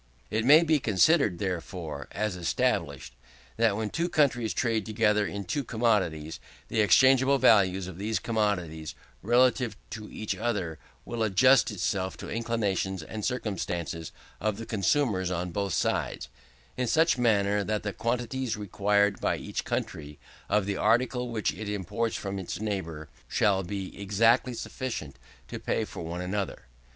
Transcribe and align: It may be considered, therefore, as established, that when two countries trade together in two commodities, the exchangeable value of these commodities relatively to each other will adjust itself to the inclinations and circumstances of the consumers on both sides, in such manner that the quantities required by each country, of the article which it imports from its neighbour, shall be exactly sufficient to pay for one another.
It 0.31 0.45
may 0.45 0.63
be 0.63 0.79
considered, 0.79 1.37
therefore, 1.37 2.07
as 2.11 2.35
established, 2.35 3.13
that 3.57 3.77
when 3.77 3.91
two 3.91 4.09
countries 4.09 4.51
trade 4.51 4.83
together 4.83 5.27
in 5.27 5.43
two 5.43 5.63
commodities, 5.63 6.39
the 6.69 6.81
exchangeable 6.81 7.37
value 7.37 7.77
of 7.87 7.99
these 7.99 8.17
commodities 8.17 8.95
relatively 9.21 9.77
to 9.91 10.09
each 10.11 10.35
other 10.35 10.79
will 11.05 11.21
adjust 11.21 11.69
itself 11.69 12.17
to 12.17 12.25
the 12.25 12.33
inclinations 12.33 13.03
and 13.03 13.23
circumstances 13.23 14.11
of 14.39 14.57
the 14.57 14.65
consumers 14.65 15.29
on 15.29 15.51
both 15.51 15.73
sides, 15.73 16.29
in 16.75 16.87
such 16.87 17.19
manner 17.19 17.63
that 17.63 17.83
the 17.83 17.93
quantities 17.93 18.57
required 18.57 19.19
by 19.21 19.37
each 19.37 19.63
country, 19.65 20.17
of 20.49 20.65
the 20.65 20.77
article 20.77 21.29
which 21.29 21.53
it 21.53 21.69
imports 21.69 22.15
from 22.15 22.39
its 22.39 22.59
neighbour, 22.59 23.07
shall 23.27 23.61
be 23.61 23.95
exactly 24.01 24.55
sufficient 24.55 25.19
to 25.47 25.59
pay 25.59 25.85
for 25.85 26.01
one 26.01 26.21
another. 26.21 26.63